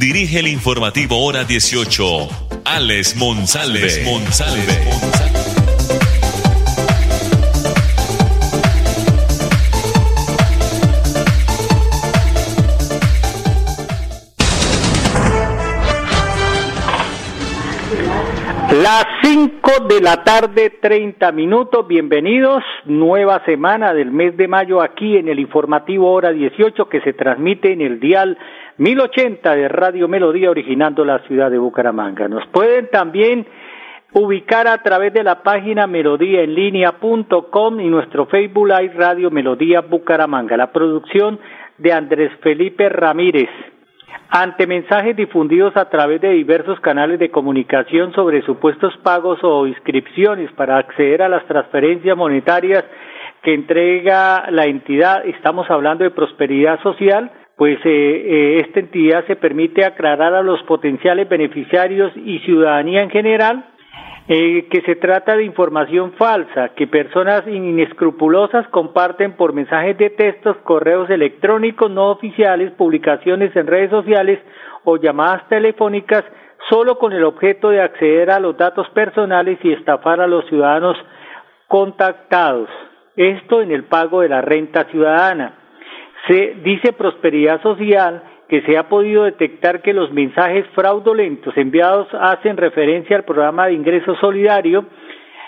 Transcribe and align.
dirige 0.00 0.40
el 0.40 0.46
informativo 0.46 1.22
Hora 1.22 1.44
18, 1.44 2.04
Alex 2.64 3.16
Monsalve. 3.16 3.86
Las 18.72 19.04
5 19.22 19.70
de 19.86 20.00
la 20.00 20.24
tarde, 20.24 20.70
30 20.80 21.30
minutos. 21.32 21.86
Bienvenidos. 21.86 22.62
Nueva 22.86 23.44
semana 23.44 23.92
del 23.92 24.10
mes 24.10 24.34
de 24.38 24.48
mayo 24.48 24.80
aquí 24.80 25.18
en 25.18 25.28
el 25.28 25.38
informativo 25.38 26.10
Hora 26.10 26.30
18 26.30 26.88
que 26.88 27.02
se 27.02 27.12
transmite 27.12 27.72
en 27.72 27.82
el 27.82 28.00
dial 28.00 28.38
1080 28.80 29.56
de 29.56 29.68
Radio 29.68 30.08
Melodía 30.08 30.50
originando 30.50 31.04
la 31.04 31.18
ciudad 31.26 31.50
de 31.50 31.58
Bucaramanga. 31.58 32.28
Nos 32.28 32.46
pueden 32.46 32.88
también 32.88 33.46
ubicar 34.14 34.66
a 34.66 34.78
través 34.82 35.12
de 35.12 35.22
la 35.22 35.42
página 35.42 35.86
melodíaenlínea.com 35.86 37.78
y 37.78 37.88
nuestro 37.88 38.24
Facebook 38.24 38.68
Live 38.68 38.94
Radio 38.94 39.30
Melodía 39.30 39.82
Bucaramanga. 39.82 40.56
La 40.56 40.72
producción 40.72 41.38
de 41.76 41.92
Andrés 41.92 42.32
Felipe 42.42 42.88
Ramírez. 42.88 43.50
Ante 44.30 44.66
mensajes 44.66 45.14
difundidos 45.14 45.76
a 45.76 45.90
través 45.90 46.22
de 46.22 46.30
diversos 46.30 46.80
canales 46.80 47.18
de 47.18 47.30
comunicación 47.30 48.14
sobre 48.14 48.40
supuestos 48.46 48.96
pagos 49.02 49.40
o 49.42 49.66
inscripciones 49.66 50.50
para 50.52 50.78
acceder 50.78 51.20
a 51.20 51.28
las 51.28 51.44
transferencias 51.44 52.16
monetarias 52.16 52.84
que 53.42 53.52
entrega 53.52 54.50
la 54.50 54.64
entidad, 54.64 55.26
estamos 55.26 55.70
hablando 55.70 56.04
de 56.04 56.10
prosperidad 56.12 56.80
social, 56.82 57.30
pues 57.60 57.78
eh, 57.84 57.90
eh, 57.90 58.60
esta 58.66 58.80
entidad 58.80 59.26
se 59.26 59.36
permite 59.36 59.84
aclarar 59.84 60.32
a 60.32 60.40
los 60.40 60.62
potenciales 60.62 61.28
beneficiarios 61.28 62.10
y 62.16 62.38
ciudadanía 62.38 63.02
en 63.02 63.10
general 63.10 63.66
eh, 64.28 64.66
que 64.70 64.80
se 64.80 64.96
trata 64.96 65.36
de 65.36 65.44
información 65.44 66.14
falsa 66.14 66.70
que 66.70 66.86
personas 66.86 67.46
inescrupulosas 67.46 68.66
comparten 68.68 69.34
por 69.36 69.52
mensajes 69.52 69.98
de 69.98 70.08
textos, 70.08 70.56
correos 70.64 71.10
electrónicos 71.10 71.90
no 71.90 72.12
oficiales, 72.12 72.72
publicaciones 72.78 73.54
en 73.54 73.66
redes 73.66 73.90
sociales 73.90 74.38
o 74.84 74.96
llamadas 74.96 75.46
telefónicas 75.50 76.24
solo 76.70 76.96
con 76.96 77.12
el 77.12 77.24
objeto 77.24 77.68
de 77.68 77.82
acceder 77.82 78.30
a 78.30 78.40
los 78.40 78.56
datos 78.56 78.88
personales 78.94 79.58
y 79.62 79.74
estafar 79.74 80.22
a 80.22 80.26
los 80.26 80.46
ciudadanos 80.46 80.96
contactados. 81.68 82.70
Esto 83.16 83.60
en 83.60 83.70
el 83.70 83.84
pago 83.84 84.22
de 84.22 84.30
la 84.30 84.40
renta 84.40 84.84
ciudadana. 84.84 85.59
Se 86.26 86.56
dice 86.62 86.92
Prosperidad 86.92 87.62
Social 87.62 88.22
que 88.50 88.62
se 88.62 88.76
ha 88.76 88.88
podido 88.88 89.22
detectar 89.22 89.80
que 89.80 89.94
los 89.94 90.12
mensajes 90.12 90.66
fraudulentos 90.74 91.56
enviados 91.56 92.08
hacen 92.12 92.56
referencia 92.56 93.16
al 93.16 93.24
programa 93.24 93.66
de 93.66 93.74
ingreso 93.74 94.16
solidario 94.16 94.86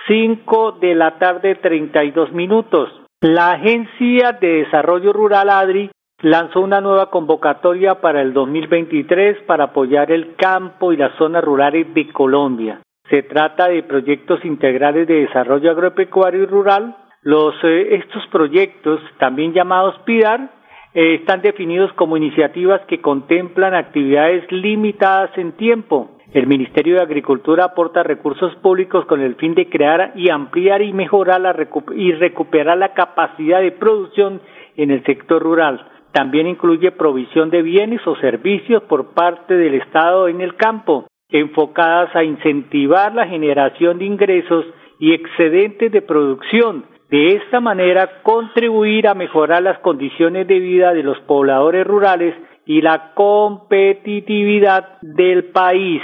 5 0.07 0.71
de 0.79 0.95
la 0.95 1.19
tarde 1.19 1.55
32 1.55 2.31
minutos. 2.31 2.89
La 3.21 3.51
Agencia 3.51 4.31
de 4.39 4.63
Desarrollo 4.63 5.11
Rural 5.13 5.49
ADRI 5.49 5.91
lanzó 6.21 6.61
una 6.61 6.81
nueva 6.81 7.11
convocatoria 7.11 8.01
para 8.01 8.21
el 8.21 8.33
2023 8.33 9.43
para 9.45 9.65
apoyar 9.65 10.11
el 10.11 10.35
campo 10.35 10.93
y 10.93 10.97
las 10.97 11.15
zonas 11.17 11.43
rurales 11.43 11.93
de 11.93 12.11
Colombia. 12.11 12.81
Se 13.09 13.21
trata 13.23 13.67
de 13.67 13.83
proyectos 13.83 14.43
integrales 14.45 15.07
de 15.07 15.25
desarrollo 15.25 15.71
agropecuario 15.71 16.43
y 16.43 16.45
rural 16.45 16.95
los, 17.21 17.53
eh, 17.63 17.95
estos 17.95 18.25
proyectos, 18.27 18.99
también 19.19 19.53
llamados 19.53 19.95
PIDAR, 20.05 20.49
eh, 20.93 21.15
están 21.15 21.41
definidos 21.41 21.93
como 21.93 22.17
iniciativas 22.17 22.81
que 22.87 22.99
contemplan 22.99 23.75
actividades 23.75 24.51
limitadas 24.51 25.31
en 25.37 25.53
tiempo. 25.53 26.17
El 26.33 26.47
Ministerio 26.47 26.95
de 26.95 27.01
Agricultura 27.01 27.65
aporta 27.65 28.03
recursos 28.03 28.55
públicos 28.55 29.05
con 29.05 29.21
el 29.21 29.35
fin 29.35 29.53
de 29.53 29.69
crear 29.69 30.13
y 30.15 30.29
ampliar 30.29 30.81
y 30.81 30.93
mejorar 30.93 31.41
la 31.41 31.55
y 31.95 32.13
recuperar 32.13 32.77
la 32.77 32.93
capacidad 32.93 33.61
de 33.61 33.71
producción 33.71 34.41
en 34.77 34.91
el 34.91 35.03
sector 35.03 35.43
rural. 35.43 35.85
También 36.13 36.47
incluye 36.47 36.91
provisión 36.91 37.49
de 37.49 37.61
bienes 37.61 38.05
o 38.07 38.15
servicios 38.17 38.83
por 38.83 39.13
parte 39.13 39.55
del 39.55 39.75
Estado 39.75 40.27
en 40.27 40.41
el 40.41 40.55
campo, 40.55 41.07
enfocadas 41.29 42.15
a 42.15 42.23
incentivar 42.23 43.13
la 43.13 43.27
generación 43.27 43.99
de 43.99 44.05
ingresos 44.05 44.65
y 44.99 45.13
excedentes 45.13 45.91
de 45.91 46.01
producción 46.01 46.85
de 47.11 47.35
esta 47.35 47.59
manera 47.59 48.23
contribuir 48.23 49.07
a 49.07 49.13
mejorar 49.13 49.61
las 49.61 49.77
condiciones 49.79 50.47
de 50.47 50.59
vida 50.59 50.93
de 50.93 51.03
los 51.03 51.19
pobladores 51.19 51.85
rurales 51.85 52.33
y 52.65 52.81
la 52.81 53.11
competitividad 53.13 54.97
del 55.01 55.45
país. 55.51 56.01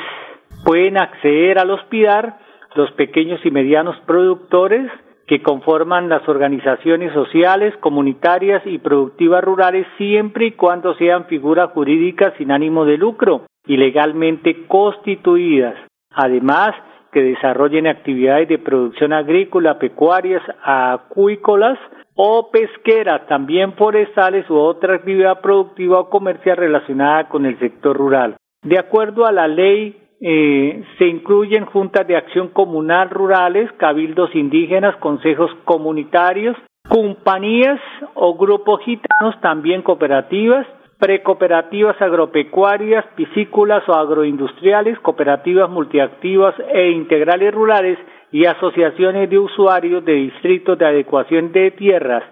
Pueden 0.65 0.97
acceder 0.97 1.59
al 1.59 1.71
hospital 1.71 2.35
los 2.75 2.91
pequeños 2.91 3.39
y 3.45 3.51
medianos 3.51 3.95
productores 4.05 4.91
que 5.27 5.41
conforman 5.41 6.09
las 6.09 6.27
organizaciones 6.27 7.13
sociales, 7.13 7.73
comunitarias 7.79 8.61
y 8.65 8.77
productivas 8.77 9.43
rurales 9.43 9.87
siempre 9.97 10.47
y 10.47 10.51
cuando 10.51 10.93
sean 10.95 11.25
figuras 11.25 11.71
jurídicas 11.71 12.33
sin 12.37 12.51
ánimo 12.51 12.85
de 12.85 12.97
lucro 12.97 13.43
y 13.65 13.77
legalmente 13.77 14.67
constituidas. 14.67 15.75
Además, 16.11 16.75
que 17.11 17.21
desarrollen 17.21 17.87
actividades 17.87 18.47
de 18.47 18.59
producción 18.59 19.13
agrícola, 19.13 19.79
pecuarias, 19.79 20.41
acuícolas 20.63 21.77
o 22.15 22.49
pesqueras, 22.51 23.27
también 23.27 23.73
forestales 23.73 24.49
u 24.49 24.55
otra 24.55 24.95
actividad 24.95 25.39
productiva 25.41 25.99
o 25.99 26.09
comercial 26.09 26.57
relacionada 26.57 27.29
con 27.29 27.45
el 27.45 27.59
sector 27.59 27.95
rural. 27.95 28.35
De 28.63 28.79
acuerdo 28.79 29.25
a 29.25 29.31
la 29.31 29.47
ley 29.47 29.95
eh, 30.19 30.83
se 30.97 31.05
incluyen 31.05 31.65
juntas 31.65 32.07
de 32.07 32.17
acción 32.17 32.47
comunal 32.49 33.11
rurales, 33.11 33.71
cabildos 33.77 34.33
indígenas, 34.33 34.95
consejos 34.97 35.51
comunitarios, 35.63 36.57
compañías 36.89 37.79
o 38.15 38.35
grupos 38.35 38.81
gitanos, 38.83 39.39
también 39.41 39.83
cooperativas, 39.83 40.65
precooperativas 40.99 42.01
agropecuarias, 42.01 43.05
piscícolas 43.15 43.87
o 43.87 43.93
agroindustriales, 43.93 44.99
cooperativas 44.99 45.69
multiactivas 45.69 46.55
e 46.73 46.89
integrales 46.91 47.53
rurales 47.53 47.99
y 48.31 48.45
asociaciones 48.45 49.29
de 49.29 49.37
usuarios 49.37 50.03
de 50.03 50.13
distritos 50.13 50.77
de 50.77 50.85
adecuación 50.85 51.51
de 51.51 51.71
tierras. 51.71 52.23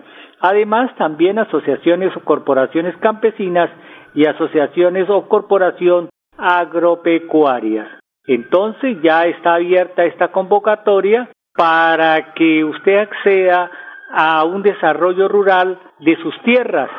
Además, 0.42 0.96
también 0.98 1.40
asociaciones 1.40 2.16
o 2.16 2.22
corporaciones 2.22 2.96
campesinas 2.98 3.70
y 4.14 4.26
asociaciones 4.26 5.10
o 5.10 5.28
corporación 5.28 6.10
agropecuarias. 6.38 7.88
Entonces 8.28 8.98
ya 9.04 9.26
está 9.26 9.56
abierta 9.56 10.06
esta 10.06 10.30
convocatoria 10.30 11.30
para 11.56 12.34
que 12.34 12.64
usted 12.66 12.98
acceda 12.98 13.70
a 14.12 14.44
un 14.44 14.64
desarrollo 14.64 15.28
rural 15.28 15.80
de 16.00 16.16
sus 16.18 16.34
tierras 16.42 16.90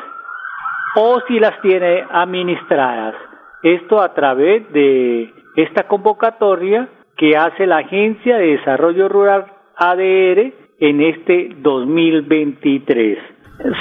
o 0.99 1.21
si 1.27 1.39
las 1.39 1.61
tiene 1.61 2.03
administradas. 2.09 3.13
Esto 3.61 4.01
a 4.01 4.15
través 4.15 4.71
de 4.73 5.31
esta 5.55 5.87
convocatoria 5.87 6.89
que 7.15 7.37
hace 7.37 7.67
la 7.67 7.77
Agencia 7.77 8.37
de 8.37 8.57
Desarrollo 8.57 9.07
Rural 9.07 9.45
ADR 9.75 10.53
en 10.79 11.01
este 11.01 11.55
2023. 11.59 13.19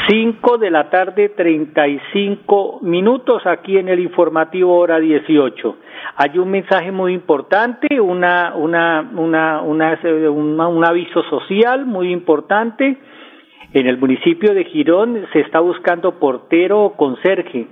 5 0.09 0.59
de 0.59 0.71
la 0.71 0.91
tarde, 0.91 1.31
35 1.31 2.81
minutos 2.83 3.47
aquí 3.47 3.79
en 3.79 3.89
el 3.89 4.01
informativo 4.01 4.77
hora 4.79 4.99
18. 4.99 5.77
Hay 6.17 6.39
un 6.39 6.51
mensaje 6.51 6.93
muy 6.93 7.13
importante, 7.13 8.01
una, 8.01 8.55
una, 8.57 9.11
una, 9.15 9.63
una, 9.63 10.69
un 10.69 10.85
aviso 10.85 11.23
social 11.25 11.85
muy 11.87 12.11
importante. 12.11 12.99
En 13.73 13.87
el 13.87 13.99
municipio 13.99 14.55
de 14.55 14.65
Girón 14.65 15.27
se 15.33 15.41
está 15.41 15.61
buscando 15.61 16.19
portero 16.19 16.85
o 16.85 16.97
conserje. 16.97 17.67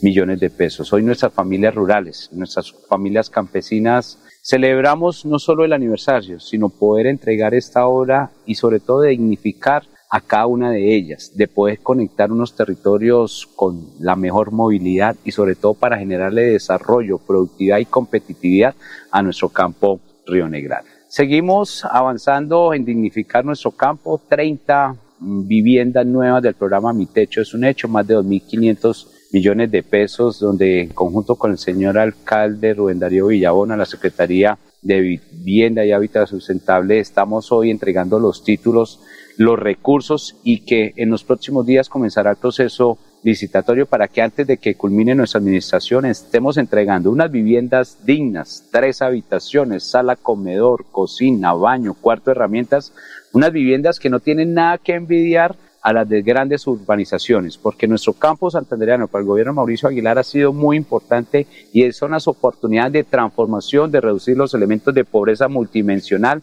millones 0.02 0.40
de 0.40 0.50
pesos. 0.50 0.92
Hoy 0.92 1.02
nuestras 1.02 1.32
familias 1.32 1.74
rurales, 1.74 2.30
nuestras 2.32 2.72
familias 2.88 3.28
campesinas, 3.28 4.18
celebramos 4.42 5.26
no 5.26 5.38
solo 5.38 5.64
el 5.64 5.72
aniversario, 5.72 6.38
sino 6.40 6.68
poder 6.68 7.06
entregar 7.06 7.52
esta 7.52 7.86
obra 7.86 8.30
y 8.46 8.54
sobre 8.54 8.80
todo 8.80 9.02
dignificar 9.02 9.84
a 10.12 10.20
cada 10.20 10.46
una 10.46 10.70
de 10.72 10.94
ellas, 10.96 11.32
de 11.36 11.46
poder 11.46 11.80
conectar 11.80 12.32
unos 12.32 12.56
territorios 12.56 13.48
con 13.54 13.90
la 14.00 14.16
mejor 14.16 14.50
movilidad 14.50 15.16
y 15.24 15.30
sobre 15.30 15.54
todo 15.54 15.74
para 15.74 15.98
generarle 15.98 16.42
desarrollo, 16.42 17.18
productividad 17.18 17.78
y 17.78 17.84
competitividad 17.84 18.74
a 19.12 19.22
nuestro 19.22 19.50
campo 19.50 20.00
Río 20.30 20.48
Negral. 20.48 20.84
Seguimos 21.08 21.84
avanzando 21.84 22.72
en 22.72 22.84
dignificar 22.84 23.44
nuestro 23.44 23.72
campo, 23.72 24.20
30 24.28 24.96
viviendas 25.20 26.06
nuevas 26.06 26.42
del 26.42 26.54
programa 26.54 26.92
Mi 26.92 27.06
Techo 27.06 27.42
es 27.42 27.52
un 27.52 27.64
hecho, 27.64 27.88
más 27.88 28.06
de 28.06 28.16
2.500 28.16 29.06
millones 29.32 29.70
de 29.70 29.82
pesos, 29.82 30.40
donde 30.40 30.82
en 30.82 30.88
conjunto 30.88 31.36
con 31.36 31.50
el 31.50 31.58
señor 31.58 31.98
alcalde 31.98 32.74
Rubén 32.74 32.98
Darío 32.98 33.26
Villabona, 33.26 33.76
la 33.76 33.84
Secretaría 33.84 34.58
de 34.82 35.00
Vivienda 35.00 35.84
y 35.84 35.92
Hábitat 35.92 36.28
Sustentable, 36.28 36.98
estamos 36.98 37.52
hoy 37.52 37.70
entregando 37.70 38.18
los 38.18 38.42
títulos 38.42 39.00
los 39.40 39.58
recursos 39.58 40.36
y 40.44 40.66
que 40.66 40.92
en 40.96 41.08
los 41.08 41.24
próximos 41.24 41.64
días 41.64 41.88
comenzará 41.88 42.32
el 42.32 42.36
proceso 42.36 42.98
licitatorio 43.22 43.86
para 43.86 44.08
que 44.08 44.22
antes 44.22 44.46
de 44.46 44.56
que 44.56 44.74
culmine 44.74 45.14
nuestra 45.14 45.38
administración 45.38 46.06
estemos 46.06 46.56
entregando 46.56 47.10
unas 47.10 47.30
viviendas 47.30 47.98
dignas, 48.04 48.66
tres 48.70 49.02
habitaciones, 49.02 49.84
sala, 49.84 50.16
comedor, 50.16 50.86
cocina, 50.90 51.52
baño, 51.52 51.94
cuarto 51.94 52.30
herramientas, 52.30 52.92
unas 53.32 53.52
viviendas 53.52 53.98
que 53.98 54.10
no 54.10 54.20
tienen 54.20 54.54
nada 54.54 54.78
que 54.78 54.94
envidiar 54.94 55.56
a 55.82 55.92
las 55.92 56.08
de 56.08 56.22
grandes 56.22 56.66
urbanizaciones, 56.66 57.56
porque 57.56 57.88
nuestro 57.88 58.12
campo 58.12 58.50
santandereano 58.50 59.08
para 59.08 59.22
el 59.22 59.28
gobierno 59.28 59.54
Mauricio 59.54 59.88
Aguilar 59.88 60.18
ha 60.18 60.22
sido 60.22 60.52
muy 60.52 60.76
importante 60.76 61.46
y 61.72 61.90
son 61.92 62.10
las 62.10 62.28
oportunidades 62.28 62.92
de 62.92 63.04
transformación, 63.04 63.90
de 63.90 64.00
reducir 64.00 64.36
los 64.36 64.52
elementos 64.52 64.94
de 64.94 65.04
pobreza 65.04 65.48
multidimensional 65.48 66.42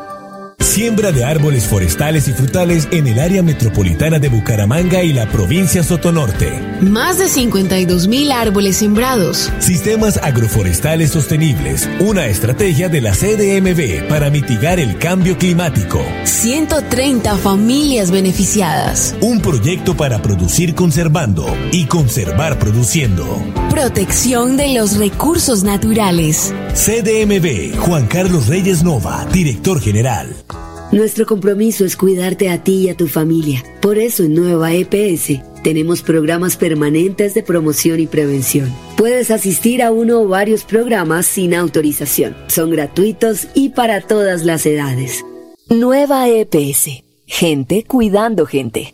Siembra 0.71 1.11
de 1.11 1.25
árboles 1.25 1.65
forestales 1.65 2.29
y 2.29 2.31
frutales 2.31 2.87
en 2.91 3.05
el 3.05 3.19
área 3.19 3.43
metropolitana 3.43 4.19
de 4.19 4.29
Bucaramanga 4.29 5.03
y 5.03 5.11
la 5.11 5.29
provincia 5.29 5.83
Sotonorte. 5.83 6.49
Más 6.79 7.17
de 7.17 7.27
52 7.27 8.07
mil 8.07 8.31
árboles 8.31 8.77
sembrados. 8.77 9.51
Sistemas 9.59 10.15
agroforestales 10.15 11.11
sostenibles. 11.11 11.89
Una 11.99 12.27
estrategia 12.27 12.87
de 12.87 13.01
la 13.01 13.11
CDMB 13.11 14.07
para 14.07 14.29
mitigar 14.29 14.79
el 14.79 14.97
cambio 14.97 15.37
climático. 15.37 16.01
130 16.23 17.35
familias 17.35 18.09
beneficiadas. 18.09 19.13
Un 19.19 19.41
proyecto 19.41 19.97
para 19.97 20.21
producir 20.21 20.73
conservando 20.73 21.53
y 21.73 21.87
conservar 21.87 22.57
produciendo. 22.59 23.43
Protección 23.71 24.57
de 24.57 24.73
los 24.73 24.97
recursos 24.97 25.63
naturales. 25.63 26.53
CDMB, 26.73 27.77
Juan 27.77 28.05
Carlos 28.05 28.47
Reyes 28.47 28.83
Nova, 28.83 29.25
director 29.31 29.79
general. 29.79 30.35
Nuestro 30.91 31.25
compromiso 31.25 31.85
es 31.85 31.95
cuidarte 31.95 32.49
a 32.49 32.61
ti 32.61 32.81
y 32.81 32.89
a 32.89 32.97
tu 32.97 33.07
familia. 33.07 33.63
Por 33.81 33.97
eso 33.97 34.23
en 34.23 34.33
Nueva 34.35 34.73
EPS 34.73 35.39
tenemos 35.63 36.01
programas 36.01 36.57
permanentes 36.57 37.33
de 37.33 37.43
promoción 37.43 38.01
y 38.01 38.07
prevención. 38.07 38.75
Puedes 38.97 39.31
asistir 39.31 39.81
a 39.81 39.91
uno 39.91 40.19
o 40.19 40.27
varios 40.27 40.65
programas 40.65 41.25
sin 41.25 41.55
autorización. 41.55 42.35
Son 42.47 42.71
gratuitos 42.71 43.47
y 43.53 43.69
para 43.69 44.01
todas 44.01 44.43
las 44.43 44.65
edades. 44.65 45.23
Nueva 45.69 46.27
EPS. 46.27 47.03
Gente 47.25 47.85
cuidando 47.85 48.45
gente. 48.45 48.93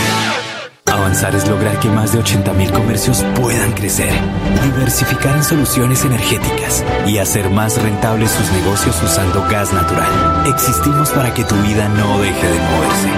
Avanzar 1.01 1.33
es 1.33 1.49
lograr 1.49 1.79
que 1.79 1.89
más 1.89 2.13
de 2.13 2.19
80.000 2.19 2.71
comercios 2.71 3.23
puedan 3.35 3.71
crecer, 3.71 4.13
diversificar 4.63 5.35
en 5.35 5.43
soluciones 5.43 6.05
energéticas 6.05 6.85
y 7.07 7.17
hacer 7.17 7.49
más 7.49 7.81
rentables 7.81 8.29
sus 8.29 8.51
negocios 8.51 9.01
usando 9.01 9.41
gas 9.49 9.73
natural. 9.73 10.45
Existimos 10.47 11.09
para 11.09 11.33
que 11.33 11.43
tu 11.43 11.55
vida 11.55 11.89
no 11.89 12.19
deje 12.19 12.47
de 12.47 12.59
moverse. 12.59 13.09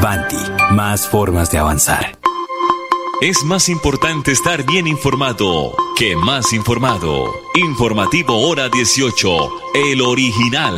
Banti, 0.00 0.36
más 0.76 1.08
formas 1.08 1.50
de 1.50 1.58
avanzar. 1.58 2.16
Es 3.20 3.42
más 3.44 3.68
importante 3.68 4.30
estar 4.30 4.64
bien 4.64 4.86
informado 4.86 5.74
que 5.96 6.14
más 6.14 6.52
informado. 6.52 7.34
Informativo 7.56 8.48
Hora 8.48 8.68
18, 8.68 9.48
el 9.74 10.02
original. 10.02 10.76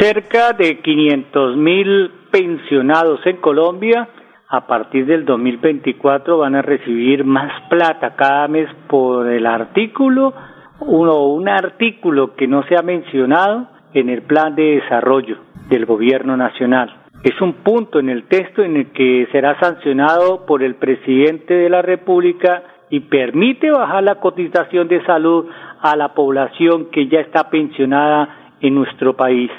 Cerca 0.00 0.52
de 0.52 0.82
500 0.82 1.56
mil 1.56 2.23
pensionados 2.34 3.24
en 3.26 3.36
Colombia 3.36 4.08
a 4.48 4.66
partir 4.66 5.06
del 5.06 5.24
2024 5.24 6.38
van 6.38 6.56
a 6.56 6.62
recibir 6.62 7.24
más 7.24 7.52
plata 7.70 8.16
cada 8.16 8.48
mes 8.48 8.68
por 8.88 9.28
el 9.28 9.46
artículo 9.46 10.34
uno 10.80 11.26
un 11.26 11.48
artículo 11.48 12.34
que 12.34 12.48
no 12.48 12.64
se 12.64 12.76
ha 12.76 12.82
mencionado 12.82 13.68
en 13.92 14.08
el 14.08 14.22
plan 14.22 14.56
de 14.56 14.80
desarrollo 14.80 15.36
del 15.68 15.86
gobierno 15.86 16.36
nacional. 16.36 16.92
Es 17.22 17.40
un 17.40 17.52
punto 17.62 18.00
en 18.00 18.08
el 18.08 18.24
texto 18.24 18.64
en 18.64 18.78
el 18.78 18.90
que 18.90 19.28
será 19.30 19.56
sancionado 19.60 20.44
por 20.44 20.64
el 20.64 20.74
presidente 20.74 21.54
de 21.54 21.70
la 21.70 21.82
República 21.82 22.64
y 22.90 22.98
permite 22.98 23.70
bajar 23.70 24.02
la 24.02 24.16
cotización 24.16 24.88
de 24.88 25.04
salud 25.04 25.46
a 25.80 25.94
la 25.94 26.14
población 26.14 26.90
que 26.90 27.06
ya 27.06 27.20
está 27.20 27.48
pensionada 27.48 28.56
en 28.60 28.74
nuestro 28.74 29.14
país. 29.14 29.52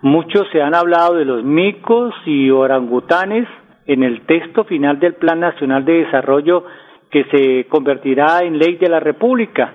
Muchos 0.00 0.46
se 0.52 0.62
han 0.62 0.76
hablado 0.76 1.14
de 1.14 1.24
los 1.24 1.42
micos 1.42 2.14
y 2.24 2.50
orangutanes 2.50 3.48
en 3.84 4.04
el 4.04 4.20
texto 4.26 4.62
final 4.62 5.00
del 5.00 5.14
Plan 5.14 5.40
Nacional 5.40 5.84
de 5.84 6.04
Desarrollo 6.04 6.64
que 7.10 7.24
se 7.24 7.66
convertirá 7.68 8.44
en 8.44 8.58
ley 8.58 8.76
de 8.76 8.88
la 8.88 9.00
República, 9.00 9.72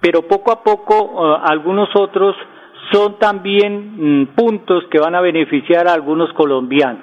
pero 0.00 0.22
poco 0.22 0.50
a 0.50 0.62
poco 0.62 0.94
uh, 1.02 1.38
algunos 1.44 1.90
otros 1.94 2.34
son 2.90 3.18
también 3.18 4.22
mm, 4.22 4.26
puntos 4.34 4.84
que 4.90 4.98
van 4.98 5.14
a 5.14 5.20
beneficiar 5.20 5.88
a 5.88 5.92
algunos 5.92 6.32
colombianos. 6.32 7.02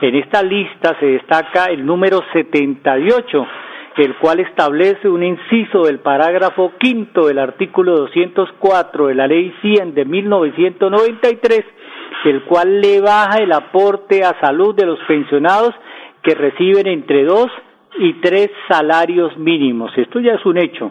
En 0.00 0.14
esta 0.14 0.44
lista 0.44 0.96
se 1.00 1.06
destaca 1.06 1.64
el 1.64 1.84
número 1.84 2.22
78, 2.32 3.46
el 3.96 4.14
cual 4.16 4.40
establece 4.40 5.08
un 5.08 5.24
inciso 5.24 5.82
del 5.84 5.98
parágrafo 6.00 6.74
quinto 6.78 7.26
del 7.26 7.38
artículo 7.38 7.96
204 7.96 9.06
de 9.06 9.14
la 9.14 9.26
Ley 9.26 9.52
100 9.62 9.94
de 9.94 10.04
1993 10.04 11.64
el 12.24 12.42
cual 12.44 12.80
le 12.80 13.00
baja 13.00 13.38
el 13.38 13.52
aporte 13.52 14.24
a 14.24 14.38
salud 14.40 14.74
de 14.74 14.86
los 14.86 14.98
pensionados 15.06 15.74
que 16.22 16.34
reciben 16.34 16.86
entre 16.86 17.24
dos 17.24 17.48
y 17.98 18.14
tres 18.14 18.50
salarios 18.68 19.36
mínimos. 19.36 19.92
Esto 19.96 20.20
ya 20.20 20.32
es 20.32 20.44
un 20.44 20.58
hecho. 20.58 20.90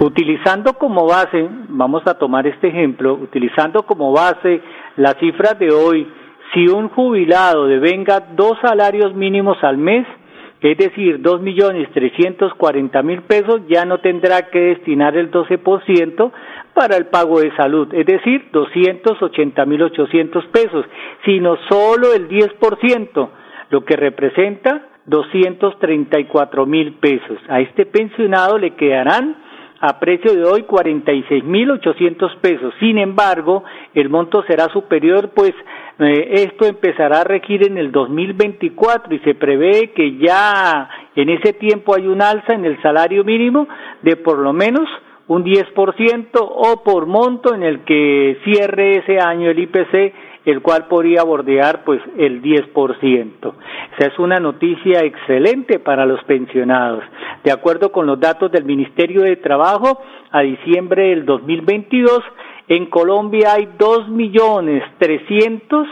Utilizando 0.00 0.74
como 0.74 1.06
base, 1.06 1.48
vamos 1.68 2.06
a 2.06 2.14
tomar 2.14 2.46
este 2.46 2.68
ejemplo, 2.68 3.14
utilizando 3.14 3.84
como 3.84 4.12
base 4.12 4.60
las 4.96 5.16
cifras 5.18 5.58
de 5.58 5.72
hoy, 5.72 6.06
si 6.52 6.68
un 6.68 6.88
jubilado 6.88 7.66
devenga 7.66 8.20
dos 8.34 8.58
salarios 8.60 9.14
mínimos 9.14 9.62
al 9.62 9.78
mes, 9.78 10.06
es 10.70 10.78
decir, 10.78 11.20
dos 11.20 11.40
millones 11.40 11.90
trescientos 11.92 12.54
cuarenta 12.54 13.02
mil 13.02 13.22
pesos, 13.22 13.62
ya 13.68 13.84
no 13.84 13.98
tendrá 13.98 14.50
que 14.50 14.60
destinar 14.60 15.16
el 15.16 15.30
doce 15.30 15.58
por 15.58 15.84
ciento 15.84 16.32
para 16.72 16.96
el 16.96 17.06
pago 17.06 17.40
de 17.40 17.54
salud, 17.56 17.92
es 17.92 18.06
decir, 18.06 18.48
doscientos 18.52 19.20
ochenta 19.20 19.66
mil 19.66 19.82
ochocientos 19.82 20.46
pesos, 20.46 20.86
sino 21.24 21.56
solo 21.68 22.14
el 22.14 22.28
diez 22.28 22.52
por 22.60 22.78
ciento, 22.78 23.30
lo 23.70 23.84
que 23.84 23.96
representa 23.96 24.88
doscientos 25.04 25.78
treinta 25.80 26.20
y 26.20 26.24
cuatro 26.26 26.64
mil 26.64 26.94
pesos. 26.94 27.38
A 27.48 27.60
este 27.60 27.86
pensionado 27.86 28.56
le 28.56 28.70
quedarán 28.76 29.36
a 29.82 29.98
precio 29.98 30.32
de 30.32 30.44
hoy 30.44 30.62
cuarenta 30.62 31.12
y 31.12 31.24
seis 31.24 31.42
mil 31.42 31.68
ochocientos 31.72 32.30
pesos. 32.40 32.72
Sin 32.78 32.98
embargo, 32.98 33.64
el 33.94 34.08
monto 34.08 34.44
será 34.44 34.68
superior, 34.68 35.30
pues 35.34 35.52
eh, 35.98 36.46
esto 36.48 36.66
empezará 36.66 37.22
a 37.22 37.24
regir 37.24 37.66
en 37.66 37.76
el 37.76 37.90
2024 37.90 39.12
y 39.12 39.18
se 39.18 39.34
prevé 39.34 39.90
que 39.90 40.18
ya 40.18 40.88
en 41.16 41.30
ese 41.30 41.54
tiempo 41.54 41.96
hay 41.96 42.06
un 42.06 42.22
alza 42.22 42.54
en 42.54 42.64
el 42.64 42.80
salario 42.80 43.24
mínimo 43.24 43.66
de 44.02 44.14
por 44.14 44.38
lo 44.38 44.52
menos 44.52 44.88
un 45.26 45.42
10% 45.44 46.28
o 46.34 46.82
por 46.84 47.06
monto 47.06 47.52
en 47.52 47.64
el 47.64 47.80
que 47.80 48.38
cierre 48.44 48.98
ese 48.98 49.18
año 49.18 49.50
el 49.50 49.58
IPC, 49.58 50.14
el 50.44 50.60
cual 50.60 50.86
podría 50.86 51.22
bordear 51.22 51.84
pues 51.84 52.00
el 52.18 52.42
10%. 52.42 53.54
Esa 53.98 54.08
es 54.08 54.18
una 54.18 54.38
noticia 54.38 55.00
excelente 55.00 55.78
para 55.78 56.06
los 56.06 56.22
pensionados. 56.24 57.04
De 57.44 57.52
acuerdo 57.52 57.92
con 57.92 58.06
los 58.06 58.18
datos 58.18 58.50
del 58.50 58.64
Ministerio 58.64 59.22
de 59.22 59.36
Trabajo, 59.36 60.00
a 60.30 60.40
diciembre 60.40 61.08
del 61.08 61.24
2022 61.24 62.20
en 62.68 62.86
Colombia 62.86 63.54
hay 63.54 63.68
dos 63.78 64.08
millones 64.08 64.82
trescientos 64.98 65.86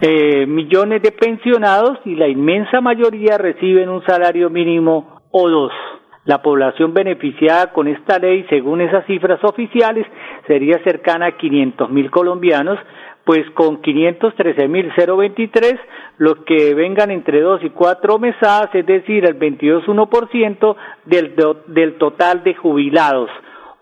eh, 0.00 0.44
millones 0.46 1.02
de 1.02 1.12
pensionados 1.12 1.98
y 2.04 2.16
la 2.16 2.26
inmensa 2.26 2.80
mayoría 2.80 3.38
reciben 3.38 3.88
un 3.88 4.04
salario 4.04 4.50
mínimo 4.50 5.22
o 5.30 5.48
dos. 5.48 5.72
La 6.24 6.42
población 6.42 6.92
beneficiada 6.94 7.72
con 7.72 7.86
esta 7.86 8.18
ley, 8.18 8.44
según 8.48 8.80
esas 8.80 9.06
cifras 9.06 9.42
oficiales, 9.44 10.06
sería 10.46 10.78
cercana 10.82 11.26
a 11.26 11.36
500 11.36 11.90
mil 11.90 12.10
colombianos, 12.10 12.78
pues 13.24 13.48
con 13.50 13.80
513 13.80 14.68
mil 14.68 14.92
023, 14.96 15.74
los 16.18 16.36
que 16.46 16.74
vengan 16.74 17.10
entre 17.10 17.40
dos 17.40 17.62
y 17.64 17.70
cuatro 17.70 18.18
mesadas, 18.18 18.74
es 18.74 18.86
decir, 18.86 19.24
el 19.24 19.38
22,1% 19.38 20.76
del, 21.06 21.34
del 21.68 21.98
total 21.98 22.44
de 22.44 22.54
jubilados 22.54 23.30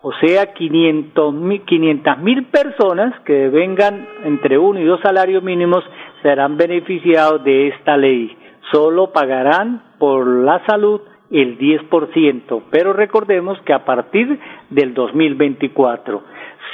o 0.05 0.11
sea, 0.19 0.53
500 0.53 1.33
mil 1.33 2.45
personas 2.47 3.17
que 3.21 3.47
vengan 3.47 4.05
entre 4.25 4.57
uno 4.57 4.77
y 4.77 4.83
dos 4.83 4.99
salarios 5.01 5.41
mínimos 5.41 5.81
serán 6.21 6.57
beneficiados 6.57 7.41
de 7.45 7.69
esta 7.69 7.95
ley. 7.95 8.37
Solo 8.73 9.13
pagarán 9.13 9.81
por 9.99 10.27
la 10.27 10.61
salud 10.65 10.99
el 11.33 11.57
10%, 11.57 12.61
pero 12.69 12.93
recordemos 12.93 13.59
que 13.61 13.73
a 13.73 13.83
partir 13.83 14.39
del 14.69 14.93
2024. 14.93 16.21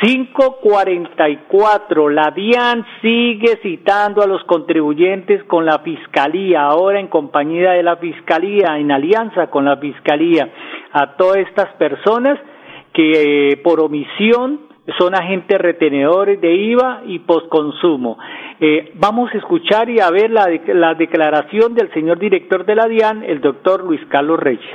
544. 0.02 2.10
La 2.10 2.32
DIAN 2.32 2.86
sigue 3.02 3.58
citando 3.62 4.22
a 4.22 4.28
los 4.28 4.44
contribuyentes 4.46 5.44
con 5.46 5.66
la 5.66 5.80
Fiscalía, 5.80 6.64
ahora 6.64 7.00
en 7.00 7.08
compañía 7.08 7.72
de 7.72 7.84
la 7.84 7.98
Fiscalía, 7.98 8.78
en 8.78 8.92
alianza 8.92 9.48
con 9.48 9.66
la 9.66 9.78
Fiscalía, 9.78 10.50
a 10.94 11.18
todas 11.18 11.40
estas 11.40 11.74
personas 11.74 12.40
que 12.94 13.52
eh, 13.52 13.58
por 13.58 13.82
omisión 13.82 14.69
son 14.98 15.16
agentes 15.16 15.58
retenedores 15.58 16.40
de 16.42 16.54
IVA 16.56 17.02
y 17.06 17.20
postconsumo. 17.20 18.18
Eh, 18.60 18.92
vamos 18.96 19.30
a 19.34 19.38
escuchar 19.38 19.90
y 19.90 20.00
a 20.00 20.10
ver 20.10 20.32
la, 20.32 20.48
la 20.74 20.94
declaración 20.94 21.74
del 21.74 21.92
señor 21.94 22.20
director 22.20 22.66
de 22.66 22.76
la 22.76 22.88
DIAN, 22.88 23.24
el 23.24 23.42
doctor 23.42 23.84
Luis 23.84 24.02
Carlos 24.10 24.40
Reyes. 24.40 24.70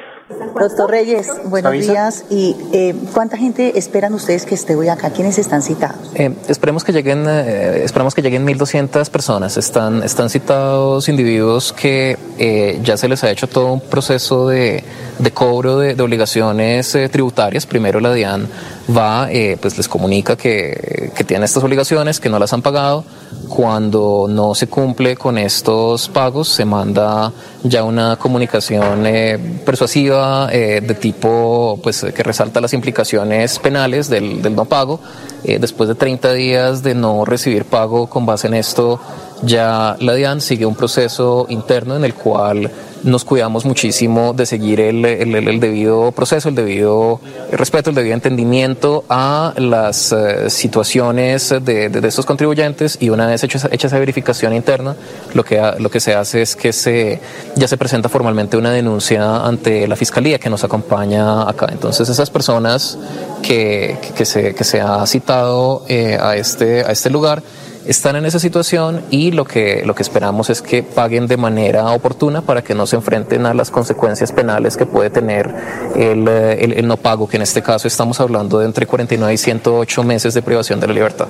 Doctor 0.58 0.90
Reyes, 0.90 1.30
buenos 1.50 1.72
días. 1.72 2.24
¿Y 2.30 2.56
eh, 2.72 2.94
cuánta 3.12 3.36
gente 3.36 3.78
esperan 3.78 4.14
ustedes 4.14 4.46
que 4.46 4.54
esté 4.54 4.74
hoy 4.74 4.88
acá? 4.88 5.10
¿Quiénes 5.10 5.38
están 5.38 5.60
citados? 5.60 6.12
Eh, 6.14 6.34
esperemos 6.48 6.82
que 6.82 6.92
lleguen, 6.92 7.26
eh, 7.28 7.82
esperamos 7.84 8.14
que 8.14 8.22
lleguen 8.22 8.46
1.200 8.46 9.10
personas. 9.10 9.58
Están, 9.58 10.02
están 10.02 10.30
citados 10.30 11.10
individuos 11.10 11.74
que 11.74 12.16
eh, 12.38 12.78
ya 12.82 12.96
se 12.96 13.08
les 13.08 13.22
ha 13.22 13.30
hecho 13.30 13.48
todo 13.48 13.74
un 13.74 13.80
proceso 13.80 14.48
de, 14.48 14.82
de 15.18 15.30
cobro 15.30 15.78
de, 15.78 15.94
de 15.94 16.02
obligaciones 16.02 16.94
eh, 16.94 17.10
tributarias. 17.10 17.66
Primero 17.66 18.00
la 18.00 18.14
DIAN 18.14 18.48
va, 18.88 19.30
eh, 19.30 19.56
pues 19.60 19.76
les 19.76 19.88
comunica 19.88 20.36
que, 20.36 21.10
que 21.14 21.24
tienen 21.24 21.44
estas 21.44 21.62
obligaciones, 21.62 22.20
que 22.20 22.28
no 22.28 22.38
las 22.38 22.52
han 22.52 22.62
pagado. 22.62 23.04
Cuando 23.48 24.26
no 24.28 24.54
se 24.54 24.66
cumple 24.68 25.16
con 25.16 25.38
estos 25.38 26.08
pagos, 26.08 26.48
se 26.48 26.64
manda 26.64 27.32
ya 27.62 27.84
una 27.84 28.16
comunicación 28.16 29.06
eh, 29.06 29.38
persuasiva 29.64 30.48
eh, 30.52 30.80
de 30.80 30.94
tipo 30.94 31.78
pues 31.82 32.06
que 32.14 32.22
resalta 32.22 32.60
las 32.60 32.72
implicaciones 32.72 33.58
penales 33.58 34.08
del, 34.08 34.42
del 34.42 34.54
no 34.54 34.64
pago. 34.64 35.00
Eh, 35.44 35.58
después 35.58 35.88
de 35.88 35.94
30 35.94 36.32
días 36.32 36.82
de 36.82 36.94
no 36.94 37.24
recibir 37.24 37.66
pago 37.66 38.06
con 38.06 38.24
base 38.24 38.46
en 38.46 38.54
esto, 38.54 38.98
ya 39.42 39.96
la 40.00 40.14
DIAN 40.14 40.40
sigue 40.40 40.64
un 40.64 40.74
proceso 40.74 41.46
interno 41.50 41.96
en 41.96 42.04
el 42.04 42.14
cual 42.14 42.70
nos 43.04 43.24
cuidamos 43.24 43.64
muchísimo 43.64 44.32
de 44.32 44.46
seguir 44.46 44.80
el, 44.80 45.04
el, 45.04 45.34
el 45.34 45.60
debido 45.60 46.12
proceso, 46.12 46.48
el 46.48 46.54
debido 46.54 47.20
respeto, 47.52 47.90
el 47.90 47.96
debido 47.96 48.14
entendimiento 48.14 49.04
a 49.08 49.54
las 49.56 50.12
uh, 50.12 50.48
situaciones 50.48 51.50
de, 51.62 51.88
de, 51.88 52.08
estos 52.08 52.26
contribuyentes 52.26 52.98
y 53.00 53.10
una 53.10 53.26
vez 53.26 53.44
hecha, 53.44 53.68
hecha 53.70 53.86
esa 53.86 53.98
verificación 53.98 54.54
interna, 54.54 54.96
lo 55.34 55.44
que, 55.44 55.60
lo 55.78 55.90
que 55.90 56.00
se 56.00 56.14
hace 56.14 56.42
es 56.42 56.56
que 56.56 56.72
se, 56.72 57.20
ya 57.56 57.68
se 57.68 57.76
presenta 57.76 58.08
formalmente 58.08 58.56
una 58.56 58.70
denuncia 58.70 59.44
ante 59.44 59.86
la 59.86 59.96
Fiscalía 59.96 60.38
que 60.38 60.50
nos 60.50 60.64
acompaña 60.64 61.48
acá. 61.48 61.68
Entonces 61.70 62.08
esas 62.08 62.30
personas 62.30 62.98
que, 63.42 63.98
que, 64.16 64.24
se, 64.24 64.54
que 64.54 64.64
se 64.64 64.80
ha 64.80 65.06
citado 65.06 65.84
eh, 65.88 66.18
a, 66.20 66.36
este, 66.36 66.80
a 66.80 66.90
este 66.90 67.10
lugar, 67.10 67.42
están 67.86 68.16
en 68.16 68.24
esa 68.24 68.38
situación 68.38 69.02
y 69.10 69.32
lo 69.32 69.44
que, 69.44 69.82
lo 69.86 69.94
que 69.94 70.02
esperamos 70.02 70.50
es 70.50 70.62
que 70.62 70.82
paguen 70.82 71.26
de 71.26 71.36
manera 71.36 71.86
oportuna 71.90 72.42
para 72.42 72.62
que 72.62 72.74
no 72.74 72.86
se 72.86 72.96
enfrenten 72.96 73.46
a 73.46 73.54
las 73.54 73.70
consecuencias 73.70 74.32
penales 74.32 74.76
que 74.76 74.86
puede 74.86 75.10
tener 75.10 75.50
el, 75.96 76.26
el, 76.28 76.72
el 76.72 76.86
no 76.88 76.96
pago, 76.96 77.28
que 77.28 77.36
en 77.36 77.42
este 77.42 77.62
caso 77.62 77.88
estamos 77.88 78.20
hablando 78.20 78.58
de 78.58 78.66
entre 78.66 78.86
49 78.86 79.32
y 79.32 79.36
108 79.36 80.04
meses 80.04 80.34
de 80.34 80.42
privación 80.42 80.80
de 80.80 80.86
la 80.86 80.94
libertad. 80.94 81.28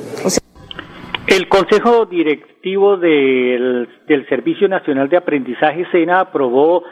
El 1.27 1.49
Consejo 1.49 2.07
Directivo 2.07 2.97
del, 2.97 3.89
del 4.07 4.29
Servicio 4.29 4.69
Nacional 4.69 5.09
de 5.09 5.17
Aprendizaje 5.17 5.87
SENA 5.91 6.21
aprobó 6.21 6.85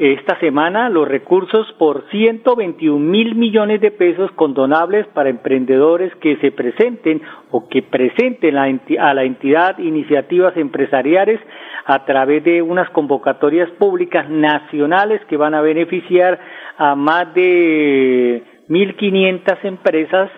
esta 0.00 0.40
semana 0.40 0.88
los 0.88 1.06
recursos 1.06 1.70
por 1.78 2.04
121 2.10 2.98
mil 2.98 3.34
millones 3.34 3.82
de 3.82 3.90
pesos 3.90 4.30
condonables 4.32 5.06
para 5.08 5.28
emprendedores 5.28 6.10
que 6.22 6.36
se 6.36 6.52
presenten 6.52 7.20
o 7.50 7.68
que 7.68 7.82
presenten 7.82 8.56
a 8.56 9.14
la 9.14 9.24
entidad 9.24 9.78
iniciativas 9.78 10.56
empresariales 10.56 11.38
a 11.84 12.06
través 12.06 12.42
de 12.44 12.62
unas 12.62 12.88
convocatorias 12.90 13.68
públicas 13.72 14.26
nacionales 14.30 15.20
que 15.28 15.36
van 15.36 15.52
a 15.52 15.60
beneficiar 15.60 16.40
a 16.78 16.94
más 16.94 17.34
de 17.34 18.42
1.500 18.70 19.58
empresas 19.64 20.30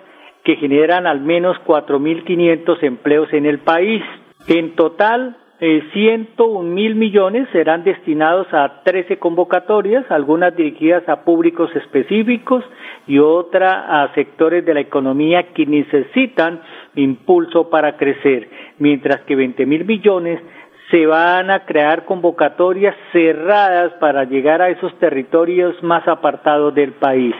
que 0.43 0.57
generan 0.57 1.07
al 1.07 1.21
menos 1.21 1.55
4.500 1.65 2.83
empleos 2.83 3.31
en 3.31 3.45
el 3.45 3.59
país. 3.59 4.03
En 4.49 4.75
total, 4.75 5.37
eh, 5.65 5.81
101 5.93 6.61
mil 6.61 6.95
millones 6.95 7.47
serán 7.53 7.85
destinados 7.85 8.47
a 8.53 8.83
13 8.83 9.17
convocatorias, 9.17 10.03
algunas 10.11 10.53
dirigidas 10.53 11.07
a 11.07 11.23
públicos 11.23 11.73
específicos 11.73 12.65
y 13.07 13.19
otras 13.19 13.73
a 13.73 14.11
sectores 14.13 14.65
de 14.65 14.73
la 14.73 14.81
economía 14.81 15.53
que 15.53 15.65
necesitan 15.65 16.59
impulso 16.95 17.69
para 17.69 17.95
crecer, 17.95 18.49
mientras 18.77 19.21
que 19.21 19.37
20 19.37 19.65
mil 19.65 19.85
millones 19.85 20.41
se 20.91 21.05
van 21.05 21.49
a 21.49 21.65
crear 21.65 22.05
convocatorias 22.05 22.95
cerradas 23.11 23.93
para 23.99 24.25
llegar 24.25 24.61
a 24.61 24.69
esos 24.69 24.93
territorios 24.99 25.81
más 25.81 26.07
apartados 26.07 26.73
del 26.75 26.93
país. 26.93 27.35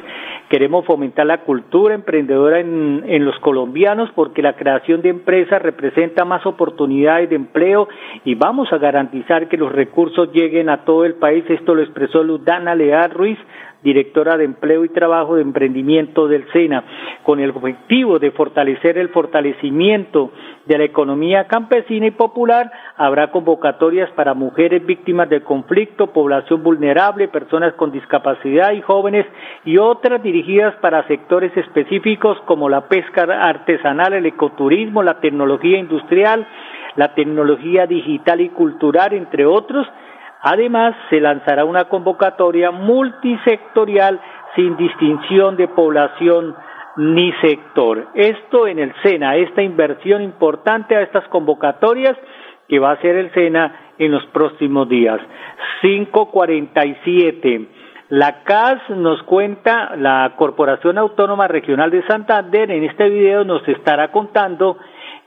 Queremos 0.50 0.86
fomentar 0.86 1.26
la 1.26 1.40
cultura 1.40 1.96
emprendedora 1.96 2.60
en, 2.60 3.04
en, 3.08 3.26
los 3.26 3.38
colombianos 3.40 4.10
porque 4.14 4.42
la 4.42 4.54
creación 4.54 5.02
de 5.02 5.10
empresas 5.10 5.62
representa 5.62 6.26
más 6.26 6.46
oportunidades 6.46 7.30
de 7.30 7.36
empleo 7.36 7.88
y 8.24 8.36
vamos 8.36 8.72
a 8.72 8.78
garantizar 8.78 9.48
que 9.48 9.58
los 9.58 9.72
recursos 9.72 10.32
lleguen 10.32 10.70
a 10.70 10.86
todo 10.86 11.06
el 11.06 11.16
país. 11.16 11.44
Esto 11.50 11.74
lo 11.74 11.82
expresó 11.82 12.24
Ludana 12.24 12.76
Leal 12.76 13.12
Ruiz, 13.12 13.40
directora 13.84 14.38
de 14.38 14.46
Empleo 14.46 14.86
y 14.86 14.90
Trabajo 14.90 15.36
de 15.36 15.42
Emprendimiento 15.42 16.28
del 16.28 16.46
SENA, 16.52 16.84
con 17.24 17.40
el 17.40 17.52
objetivo 17.52 18.20
de 18.20 18.32
fortalecer 18.32 18.98
el 18.98 19.10
fortalecimiento 19.10 20.32
de 20.66 20.78
la 20.78 20.86
economía 20.86 21.48
campesina 21.48 22.08
y 22.08 22.12
popular, 22.12 22.72
habrá 22.96 23.32
convocatorias 23.32 24.10
para 24.12 24.34
mujeres 24.34 24.86
víctimas 24.86 25.30
del 25.30 25.44
conflicto, 25.44 26.08
población 26.08 26.64
vulnerable, 26.64 27.28
personas 27.28 27.74
con 27.74 27.92
discapacidad 27.92 28.72
y 28.72 28.82
jóvenes 28.82 29.26
y 29.66 29.78
otras 29.78 30.24
dirigidas 30.24 30.74
para 30.76 31.06
sectores 31.08 31.56
específicos 31.58 32.38
como 32.46 32.70
la 32.70 32.88
pesca 32.88 33.24
artesanal, 33.24 34.14
el 34.14 34.26
ecoturismo, 34.26 35.04
la 35.04 35.20
tecnología 35.20 35.78
industrial, 35.78 36.48
la 36.96 37.14
tecnología 37.14 37.86
digital 37.88 38.40
y 38.42 38.50
cultural, 38.50 39.14
entre 39.14 39.46
otros, 39.46 39.88
Además, 40.44 40.94
se 41.10 41.22
lanzará 41.22 41.64
una 41.64 41.86
convocatoria 41.86 42.70
multisectorial 42.70 44.20
sin 44.56 44.76
distinción 44.76 45.56
de 45.56 45.70
población 45.70 46.54
ni 46.98 47.32
sector. 47.42 48.10
Esto 48.14 48.68
en 48.68 48.80
el 48.80 48.94
SENA, 49.02 49.38
esta 49.38 49.62
inversión 49.62 50.22
importante 50.22 50.98
a 50.98 51.02
estas 51.02 51.26
convocatorias 51.30 52.18
que 52.68 52.78
va 52.78 52.90
a 52.90 52.94
hacer 52.96 53.16
el 53.16 53.32
SENA 53.34 53.94
en 53.98 54.12
los 54.12 54.26
próximos 54.28 54.90
días. 54.90 55.22
547. 55.82 57.70
La 58.10 58.44
CAS 58.44 58.82
nos 58.90 59.24
cuenta, 59.24 59.96
la 59.96 60.34
Corporación 60.36 60.98
Autónoma 60.98 61.48
Regional 61.48 61.90
de 61.90 62.06
Santander, 62.06 62.70
en 62.70 62.84
este 62.84 63.08
video 63.08 63.46
nos 63.46 63.66
estará 63.68 64.12
contando 64.12 64.78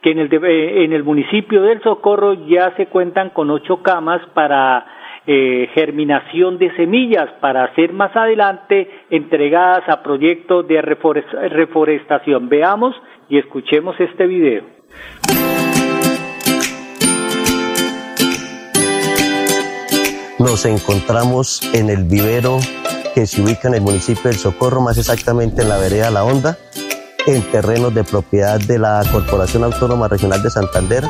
que 0.02 0.10
en 0.10 0.18
el, 0.18 0.28
en 0.32 0.92
el 0.92 1.02
municipio 1.02 1.62
del 1.62 1.82
Socorro 1.82 2.34
ya 2.34 2.76
se 2.76 2.86
cuentan 2.86 3.30
con 3.30 3.50
ocho 3.50 3.82
camas 3.82 4.20
para 4.34 4.86
eh, 5.26 5.68
germinación 5.74 6.58
de 6.58 6.74
semillas 6.76 7.28
para 7.40 7.74
ser 7.74 7.92
más 7.92 8.14
adelante 8.14 8.88
entregadas 9.10 9.88
a 9.88 10.02
proyectos 10.02 10.66
de 10.68 10.80
reforestación. 10.82 12.48
Veamos 12.48 12.94
y 13.28 13.38
escuchemos 13.38 13.98
este 13.98 14.26
video. 14.26 14.62
Nos 20.38 20.64
encontramos 20.66 21.62
en 21.74 21.90
el 21.90 22.04
vivero 22.04 22.58
que 23.14 23.26
se 23.26 23.42
ubica 23.42 23.68
en 23.68 23.74
el 23.74 23.80
municipio 23.80 24.24
del 24.24 24.34
Socorro, 24.34 24.80
más 24.80 24.98
exactamente 24.98 25.62
en 25.62 25.70
la 25.70 25.78
vereda 25.78 26.10
La 26.10 26.22
Honda, 26.22 26.56
en 27.26 27.42
terrenos 27.50 27.94
de 27.94 28.04
propiedad 28.04 28.60
de 28.60 28.78
la 28.78 29.02
Corporación 29.10 29.64
Autónoma 29.64 30.08
Regional 30.08 30.42
de 30.42 30.50
Santander, 30.50 31.04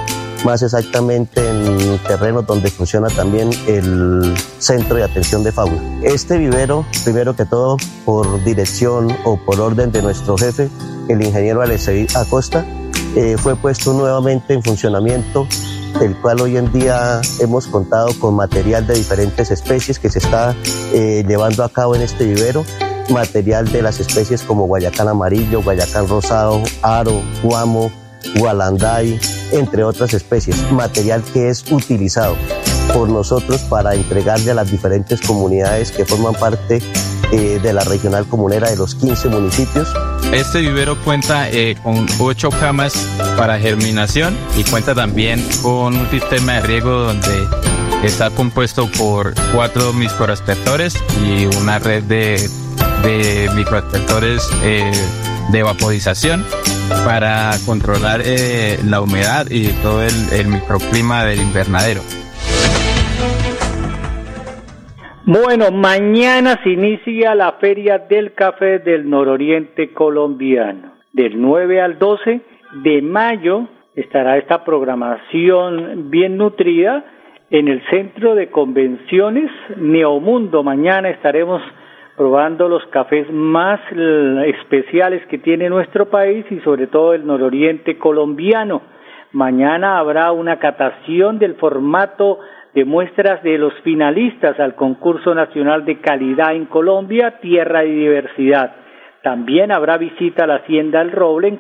más 0.45 0.63
exactamente 0.63 1.47
en 1.47 1.99
terrenos 2.07 2.47
donde 2.47 2.71
funciona 2.71 3.09
también 3.09 3.51
el 3.67 4.35
centro 4.59 4.97
de 4.97 5.05
atención 5.05 5.45
de 5.45 5.53
fauna. 5.53 5.81
Este 6.03 6.39
vivero, 6.39 6.87
primero 7.05 7.37
que 7.37 7.45
todo, 7.45 7.77
por 8.05 8.43
dirección 8.45 9.15
o 9.25 9.37
por 9.37 9.61
orden 9.61 9.93
de 9.93 10.03
nuestro 10.03 10.37
jefe, 10.39 10.71
el 11.09 11.23
ingeniero 11.23 11.63
Alexei 11.63 12.07
Acosta, 12.15 12.65
eh, 13.15 13.37
fue 13.39 13.57
puesto 13.57 13.93
nuevamente 13.93 14.55
en 14.55 14.63
funcionamiento 14.63 15.47
del 15.99 16.15
cual 16.17 16.41
hoy 16.41 16.57
en 16.57 16.71
día 16.73 17.21
hemos 17.41 17.67
contado 17.67 18.09
con 18.19 18.35
material 18.35 18.87
de 18.87 18.95
diferentes 18.95 19.51
especies 19.51 19.99
que 19.99 20.11
se 20.11 20.19
está 20.19 20.55
eh, 20.93 21.25
llevando 21.27 21.65
a 21.65 21.71
cabo 21.71 21.95
en 21.95 22.03
este 22.03 22.27
vivero 22.27 22.65
material 23.11 23.71
de 23.71 23.83
las 23.83 24.01
especies 24.01 24.43
como 24.43 24.67
guayacán 24.67 25.09
amarillo, 25.09 25.63
guayacán 25.63 26.09
rosado, 26.09 26.63
aro, 26.83 27.23
guamo, 27.43 27.91
gualanday, 28.39 29.19
entre 29.53 29.85
otras 29.85 30.15
especies, 30.15 30.71
material 30.73 31.23
que 31.33 31.49
es 31.49 31.65
utilizado 31.71 32.37
por 32.93 33.09
nosotros 33.09 33.63
para 33.63 33.95
entregarle 33.95 34.51
a 34.51 34.55
las 34.55 34.71
diferentes 34.71 35.21
comunidades 35.21 35.91
que 35.91 36.05
forman 36.05 36.35
parte 36.35 36.81
eh, 37.33 37.59
de 37.63 37.73
la 37.73 37.83
regional 37.85 38.27
comunera 38.27 38.71
de 38.71 38.77
los 38.77 38.95
15 38.95 39.29
municipios. 39.29 39.93
Este 40.33 40.61
vivero 40.61 40.97
cuenta 41.03 41.51
eh, 41.51 41.77
con 41.83 42.07
8 42.19 42.51
camas 42.51 42.95
para 43.37 43.59
germinación 43.59 44.37
y 44.57 44.65
cuenta 44.65 44.95
también 44.95 45.45
con 45.63 45.97
un 45.97 46.11
sistema 46.11 46.55
de 46.55 46.61
riego 46.63 46.91
donde 46.91 47.49
está 48.05 48.31
compuesto 48.31 48.89
por 48.99 49.35
cuatro 49.55 49.93
microaspersores 49.93 50.95
y 51.25 51.47
una 51.61 51.79
red 51.79 52.03
de, 52.05 52.39
de 53.03 53.47
eh, 53.47 54.91
de 55.53 55.63
vaporización 55.63 56.43
para 57.05 57.51
controlar 57.65 58.21
la 58.85 59.01
humedad 59.01 59.47
y 59.51 59.69
todo 59.83 60.03
el 60.03 60.49
microclima 60.49 61.25
del 61.25 61.41
invernadero. 61.41 62.01
Bueno, 65.29 65.73
mañana 65.73 66.61
se 66.63 66.71
inicia 66.71 67.35
la 67.35 67.55
Feria 67.55 67.99
del 67.99 68.33
Café 68.35 68.79
del 68.79 69.11
Nororiente 69.11 69.93
Colombiano. 69.93 70.93
Del 71.13 71.41
9 71.41 71.81
al 71.81 71.99
12 71.99 72.41
de 72.85 73.03
mayo 73.03 73.67
estará 73.97 74.39
esta 74.39 74.65
programación 74.65 76.11
bien 76.11 76.37
nutrida 76.37 77.05
en 77.51 77.69
el 77.69 77.83
Centro 77.91 78.35
de 78.35 78.51
Convenciones 78.51 79.51
Neomundo. 79.77 80.63
Mañana 80.63 81.11
estaremos 81.11 81.63
probando 82.17 82.69
los 82.69 82.85
cafés 82.87 83.31
más 83.31 83.81
especiales 84.47 85.25
que 85.27 85.39
tiene 85.39 85.69
nuestro 85.69 86.07
país 86.07 86.45
y 86.51 86.61
sobre 86.61 86.87
todo 86.87 87.15
el 87.15 87.27
nororiente 87.27 87.99
colombiano. 87.99 88.83
Mañana 89.33 89.99
habrá 89.99 90.33
una 90.33 90.59
catación 90.59 91.39
del 91.39 91.57
formato 91.57 92.41
de 92.75 92.85
muestras 92.85 93.43
de 93.43 93.59
los 93.59 93.73
finalistas 93.83 94.59
al 94.59 94.75
concurso 94.75 95.35
nacional 95.35 95.85
de 95.85 96.01
calidad 96.01 96.55
en 96.55 96.67
Colombia, 96.67 97.39
Tierra 97.41 97.85
y 97.85 97.93
Diversidad. 97.93 98.77
También 99.23 99.73
habrá 99.73 99.99
visita 99.99 100.45
a 100.45 100.47
la 100.47 100.57
Hacienda 100.57 101.01
El 101.01 101.13
Roble 101.13 101.59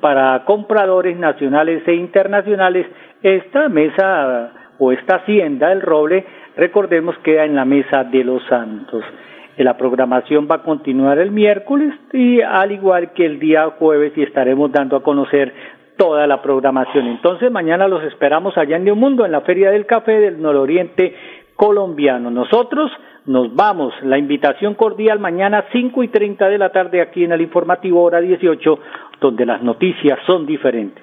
para 0.00 0.44
compradores 0.44 1.18
nacionales 1.18 1.86
e 1.86 1.94
internacionales. 1.94 2.86
Esta 3.22 3.68
mesa 3.68 4.52
o 4.78 4.92
esta 4.92 5.16
Hacienda 5.16 5.72
El 5.72 5.82
Roble, 5.82 6.24
recordemos, 6.56 7.16
queda 7.18 7.44
en 7.44 7.54
la 7.54 7.64
Mesa 7.64 8.04
de 8.04 8.24
los 8.24 8.42
Santos. 8.48 9.04
La 9.56 9.76
programación 9.76 10.46
va 10.48 10.56
a 10.56 10.62
continuar 10.62 11.18
el 11.18 11.32
miércoles 11.32 11.92
y 12.12 12.40
al 12.40 12.70
igual 12.70 13.12
que 13.12 13.26
el 13.26 13.40
día 13.40 13.68
jueves 13.78 14.12
y 14.16 14.22
estaremos 14.22 14.70
dando 14.70 14.96
a 14.96 15.02
conocer 15.02 15.52
toda 15.96 16.28
la 16.28 16.40
programación. 16.40 17.08
Entonces 17.08 17.50
mañana 17.50 17.88
los 17.88 18.04
esperamos 18.04 18.56
allá 18.56 18.76
en 18.76 18.84
New 18.84 18.94
Mundo, 18.94 19.26
en 19.26 19.32
la 19.32 19.40
Feria 19.40 19.70
del 19.70 19.84
Café 19.84 20.20
del 20.20 20.40
Nororiente 20.40 21.12
colombiano. 21.56 22.30
Nosotros 22.30 22.92
nos 23.26 23.54
vamos. 23.54 23.92
La 24.02 24.16
invitación 24.16 24.74
cordial 24.74 25.18
mañana 25.18 25.64
5 25.72 26.02
y 26.04 26.08
30 26.08 26.48
de 26.48 26.58
la 26.58 26.70
tarde 26.70 27.00
aquí 27.00 27.24
en 27.24 27.32
el 27.32 27.40
informativo 27.40 28.02
hora 28.02 28.20
18, 28.20 28.78
donde 29.20 29.44
las 29.44 29.62
noticias 29.62 30.18
son 30.24 30.46
diferentes. 30.46 31.02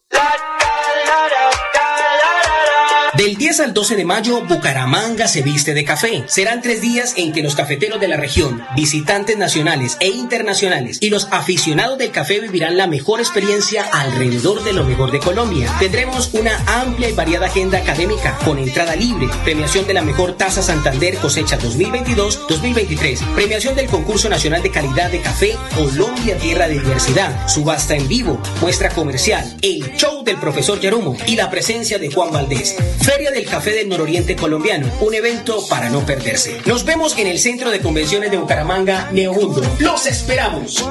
Del 3.17 3.35
10 3.35 3.59
al 3.59 3.73
12 3.73 3.97
de 3.97 4.05
mayo, 4.05 4.41
Bucaramanga 4.47 5.27
se 5.27 5.41
viste 5.41 5.73
de 5.73 5.83
café. 5.83 6.23
Serán 6.27 6.61
tres 6.61 6.79
días 6.79 7.13
en 7.17 7.33
que 7.33 7.43
los 7.43 7.55
cafeteros 7.55 7.99
de 7.99 8.07
la 8.07 8.15
región, 8.15 8.63
visitantes 8.73 9.37
nacionales 9.37 9.97
e 9.99 10.07
internacionales 10.07 10.97
y 11.01 11.09
los 11.09 11.27
aficionados 11.29 11.97
del 11.97 12.11
café 12.11 12.39
vivirán 12.39 12.77
la 12.77 12.87
mejor 12.87 13.19
experiencia 13.19 13.83
alrededor 13.83 14.63
de 14.63 14.71
lo 14.71 14.85
mejor 14.85 15.11
de 15.11 15.19
Colombia. 15.19 15.69
Tendremos 15.77 16.33
una 16.33 16.57
amplia 16.67 17.09
y 17.09 17.11
variada 17.11 17.47
agenda 17.47 17.79
académica 17.79 18.37
con 18.45 18.57
entrada 18.57 18.95
libre, 18.95 19.27
premiación 19.43 19.85
de 19.87 19.93
la 19.93 20.03
mejor 20.03 20.37
Taza 20.37 20.61
Santander 20.61 21.17
cosecha 21.17 21.59
2022-2023, 21.59 23.35
premiación 23.35 23.75
del 23.75 23.87
concurso 23.87 24.29
nacional 24.29 24.63
de 24.63 24.71
calidad 24.71 25.11
de 25.11 25.19
café 25.19 25.57
Colombia 25.75 26.37
Tierra 26.37 26.69
de 26.69 26.79
Diversidad, 26.79 27.49
subasta 27.49 27.93
en 27.93 28.07
vivo, 28.07 28.41
muestra 28.61 28.89
comercial, 28.89 29.57
el 29.61 29.97
show 29.97 30.23
del 30.23 30.37
profesor 30.37 30.79
Yarumo 30.79 31.17
y 31.27 31.35
la 31.35 31.49
presencia 31.49 31.99
de 31.99 32.09
Juan 32.09 32.31
Valdés. 32.31 32.77
Feria 33.11 33.31
del 33.31 33.45
Café 33.45 33.71
del 33.71 33.89
Nororiente 33.89 34.37
Colombiano, 34.37 34.87
un 35.01 35.13
evento 35.13 35.67
para 35.67 35.89
no 35.89 36.05
perderse. 36.05 36.61
Nos 36.65 36.85
vemos 36.85 37.17
en 37.17 37.27
el 37.27 37.39
Centro 37.39 37.69
de 37.69 37.81
Convenciones 37.81 38.31
de 38.31 38.37
Bucaramanga, 38.37 39.11
Neomundo. 39.11 39.61
¡Los 39.79 40.05
esperamos! 40.05 40.81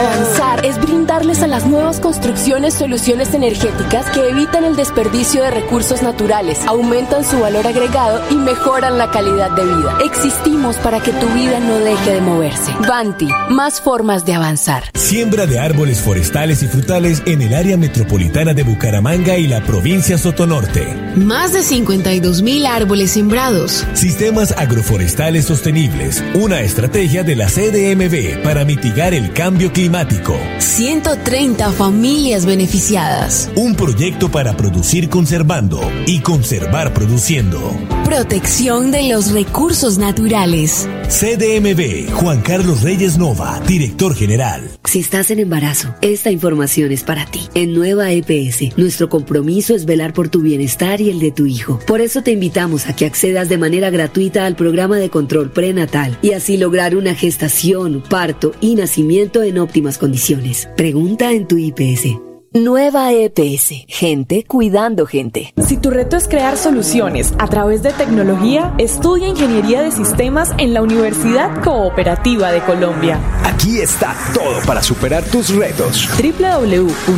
Avanzar 0.00 0.66
es 0.66 0.80
brindarles 0.80 1.42
a 1.42 1.46
las 1.46 1.66
nuevas 1.66 2.00
construcciones 2.00 2.74
soluciones 2.74 3.34
energéticas 3.34 4.10
que 4.10 4.30
evitan 4.30 4.64
el 4.64 4.74
desperdicio 4.74 5.44
de 5.44 5.52
recursos 5.52 6.02
naturales, 6.02 6.58
aumentan 6.66 7.24
su 7.24 7.38
valor 7.38 7.64
agregado 7.64 8.20
y 8.32 8.34
mejoran 8.34 8.98
la 8.98 9.12
calidad 9.12 9.52
de 9.52 9.64
vida. 9.64 9.96
Existimos 10.04 10.74
para 10.78 10.98
que 10.98 11.12
tu 11.12 11.28
vida 11.28 11.60
no 11.60 11.78
deje 11.78 12.14
de 12.14 12.20
moverse. 12.20 12.72
Banti, 12.88 13.28
más 13.48 13.80
formas 13.80 14.26
de 14.26 14.34
avanzar. 14.34 14.90
Siembra 14.94 15.46
de 15.46 15.60
árboles 15.60 16.00
forestales 16.00 16.64
y 16.64 16.66
frutales 16.66 17.22
en 17.26 17.42
el 17.42 17.54
área 17.54 17.76
metropolitana 17.76 18.54
de 18.54 18.64
Bucaramanga 18.64 19.36
y 19.36 19.46
la 19.46 19.60
provincia 19.60 19.73
provincia 19.74 20.16
Sotonorte. 20.16 20.86
Más 21.16 21.52
de 21.52 21.64
52 21.64 22.42
mil 22.42 22.64
árboles 22.64 23.10
sembrados. 23.10 23.84
Sistemas 23.94 24.52
agroforestales 24.56 25.46
sostenibles. 25.46 26.22
Una 26.34 26.60
estrategia 26.60 27.24
de 27.24 27.34
la 27.34 27.48
CDMV 27.48 28.40
para 28.44 28.64
mitigar 28.64 29.14
el 29.14 29.32
cambio 29.32 29.72
climático. 29.72 30.38
130 30.58 31.72
familias 31.72 32.46
beneficiadas. 32.46 33.50
Un 33.56 33.74
proyecto 33.74 34.30
para 34.30 34.56
producir 34.56 35.08
conservando 35.08 35.80
y 36.06 36.20
conservar 36.20 36.94
produciendo. 36.94 37.76
Protección 38.04 38.92
de 38.92 39.08
los 39.08 39.32
recursos 39.32 39.98
naturales. 39.98 40.88
CDMV, 41.08 42.12
Juan 42.12 42.42
Carlos 42.42 42.82
Reyes 42.82 43.18
Nova, 43.18 43.60
director 43.66 44.14
general. 44.14 44.70
Si 44.84 45.00
estás 45.00 45.30
en 45.30 45.40
embarazo, 45.40 45.94
esta 46.02 46.30
información 46.30 46.92
es 46.92 47.02
para 47.02 47.26
ti. 47.26 47.40
En 47.54 47.74
Nueva 47.74 48.12
EPS, 48.12 48.76
nuestro 48.76 49.08
compromiso 49.64 49.74
es 49.74 49.86
velar 49.86 50.12
por 50.12 50.28
tu 50.28 50.40
bienestar 50.42 51.00
y 51.00 51.10
el 51.10 51.20
de 51.20 51.30
tu 51.30 51.46
hijo. 51.46 51.78
Por 51.86 52.00
eso 52.00 52.22
te 52.22 52.32
invitamos 52.32 52.86
a 52.86 52.94
que 52.94 53.06
accedas 53.06 53.48
de 53.48 53.56
manera 53.56 53.90
gratuita 53.90 54.46
al 54.46 54.56
programa 54.56 54.98
de 54.98 55.08
control 55.08 55.50
prenatal 55.50 56.18
y 56.22 56.32
así 56.32 56.56
lograr 56.56 56.96
una 56.96 57.14
gestación, 57.14 58.02
parto 58.02 58.52
y 58.60 58.74
nacimiento 58.74 59.42
en 59.42 59.58
óptimas 59.58 59.96
condiciones. 59.96 60.68
Pregunta 60.76 61.32
en 61.32 61.46
tu 61.46 61.56
IPS. 61.56 62.33
Nueva 62.56 63.12
EPS, 63.12 63.84
gente 63.88 64.44
cuidando 64.44 65.06
gente. 65.06 65.52
Si 65.66 65.76
tu 65.76 65.90
reto 65.90 66.16
es 66.16 66.28
crear 66.28 66.56
soluciones 66.56 67.34
a 67.40 67.48
través 67.48 67.82
de 67.82 67.92
tecnología, 67.92 68.72
estudia 68.78 69.26
Ingeniería 69.26 69.82
de 69.82 69.90
Sistemas 69.90 70.52
en 70.58 70.72
la 70.72 70.80
Universidad 70.80 71.64
Cooperativa 71.64 72.52
de 72.52 72.60
Colombia. 72.60 73.18
Aquí 73.42 73.80
está 73.80 74.14
todo 74.32 74.60
para 74.68 74.84
superar 74.84 75.24
tus 75.24 75.52
retos. 75.52 76.08
www.ucc.edu.co 76.16 77.08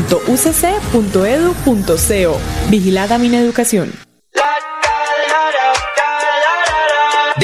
Vigilada 2.71 3.19
mi 3.19 3.37
educación. 3.37 4.06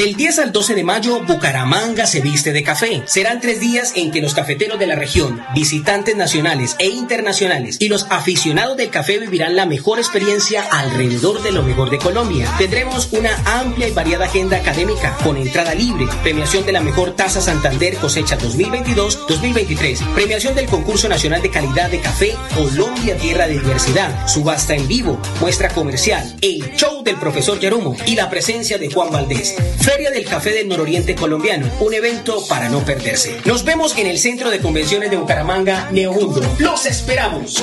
Del 0.03 0.17
10 0.17 0.39
al 0.41 0.51
12 0.51 0.75
de 0.75 0.83
mayo, 0.83 1.21
Bucaramanga 1.21 2.07
se 2.07 2.21
viste 2.21 2.53
de 2.53 2.65
café. 2.65 3.05
Serán 3.07 3.41
tres 3.41 3.61
días 3.61 3.93
en 3.95 4.11
que 4.11 4.21
los 4.21 4.35
cafeteros 4.35 4.77
de 4.81 4.89
la 4.89 4.97
región, 4.97 5.41
visitantes 5.55 6.17
nacionales 6.17 6.75
e 6.81 6.89
internacionales 6.89 7.77
y 7.79 7.89
los 7.89 8.09
aficionados 8.11 8.77
del 8.77 8.91
café 8.91 9.21
vivirán 9.21 9.55
la 9.55 9.65
mejor 9.65 10.01
experiencia 10.01 10.65
alrededor 10.73 11.41
de 11.45 11.53
lo 11.53 11.63
mejor 11.63 11.89
de 11.89 11.99
Colombia. 11.99 12.53
Tendremos 12.59 13.13
una 13.13 13.31
amplia 13.61 13.87
y 13.87 13.93
variada 13.93 14.25
agenda 14.25 14.57
académica 14.57 15.17
con 15.23 15.37
entrada 15.37 15.73
libre, 15.73 16.09
premiación 16.25 16.67
de 16.67 16.73
la 16.73 16.81
mejor 16.81 17.15
Taza 17.15 17.41
Santander 17.41 17.95
cosecha 17.95 18.37
2022-2023, 18.39 20.15
premiación 20.15 20.57
del 20.57 20.67
concurso 20.67 21.09
nacional 21.09 21.43
de 21.43 21.51
calidad 21.51 21.93
de 21.93 22.01
café 22.01 22.35
Colombia 22.57 23.17
Tierra 23.19 23.47
de 23.47 23.61
Diversidad, 23.61 24.27
subasta 24.27 24.75
en 24.75 24.89
vivo, 24.89 25.23
muestra 25.41 25.69
comercial, 25.69 26.37
el 26.41 26.75
show 26.75 27.05
del 27.05 27.21
profesor 27.21 27.61
Yarumo 27.61 27.95
y 28.05 28.17
la 28.17 28.29
presencia 28.29 28.79
de 28.79 28.91
Juan 28.91 29.13
Valdés. 29.13 29.55
Feria 29.93 30.11
del 30.11 30.25
Café 30.25 30.53
del 30.53 30.69
Nororiente 30.69 31.15
Colombiano, 31.15 31.71
un 31.81 31.93
evento 31.93 32.43
para 32.49 32.71
no 32.71 32.83
perderse. 32.83 33.39
Nos 33.45 33.63
vemos 33.63 33.95
en 33.99 34.07
el 34.07 34.19
Centro 34.19 34.49
de 34.49 34.59
Convenciones 34.59 35.11
de 35.11 35.19
Bucaramanga, 35.19 35.91
Neomundo. 35.91 36.41
¡Los 36.59 36.87
esperamos! 36.87 37.63